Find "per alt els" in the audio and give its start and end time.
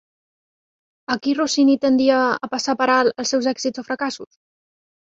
2.83-3.37